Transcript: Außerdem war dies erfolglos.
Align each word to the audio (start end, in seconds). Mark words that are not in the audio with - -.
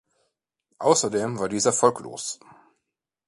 Außerdem 0.79 1.37
war 1.37 1.47
dies 1.47 1.67
erfolglos. 1.67 2.39